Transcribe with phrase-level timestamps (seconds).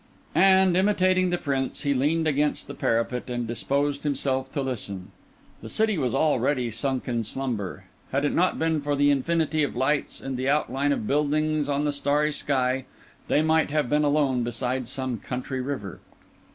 [0.33, 5.11] And, imitating the Prince, he leaned against the parapet, and disposed himself to listen.
[5.61, 9.75] The city was already sunk in slumber; had it not been for the infinity of
[9.75, 12.85] lights and the outline of buildings on the starry sky,
[13.27, 15.99] they might have been alone beside some country river.